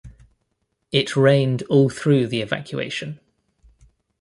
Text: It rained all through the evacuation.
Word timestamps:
It 0.91 1.15
rained 1.15 1.61
all 1.69 1.87
through 1.87 2.25
the 2.25 2.41
evacuation. 2.41 3.19